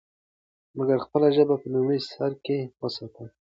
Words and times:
مګر 0.77 0.97
خپله 1.05 1.27
ژبه 1.35 1.55
په 1.61 1.67
لومړي 1.73 1.99
سر 2.11 2.31
کې 2.45 2.57
وساتو. 2.81 3.25